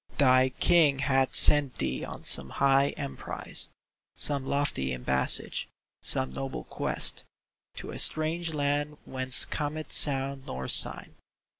Thy 0.17 0.49
King 0.49 0.97
hath 0.97 1.35
sent 1.35 1.75
thee 1.75 2.03
on 2.03 2.23
some 2.23 2.49
high 2.49 2.89
emprise. 2.97 3.69
Some 4.15 4.47
lofty 4.47 4.93
embassage, 4.95 5.69
some 6.01 6.33
noble 6.33 6.63
quest, 6.63 7.23
To 7.75 7.91
a 7.91 7.99
strange 7.99 8.51
land 8.55 8.97
whence 9.05 9.45
cometh 9.45 9.91
sound 9.91 10.47
nor 10.47 10.67
sign. 10.69 11.17